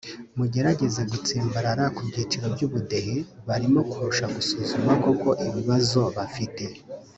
[0.37, 3.15] mugerageze kudatsimbarara ku byiciro by’Ubudehe
[3.47, 6.63] barimo kurusha gusuzuma koko ibibazo bafite